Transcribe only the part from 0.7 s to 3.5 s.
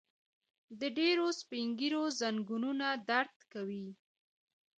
د ډيرو سپين ږيرو ځنګنونه درد